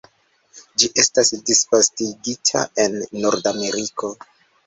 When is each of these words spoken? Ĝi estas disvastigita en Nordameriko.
Ĝi 0.83 0.87
estas 1.01 1.29
disvastigita 1.49 2.63
en 2.85 2.97
Nordameriko. 3.27 4.13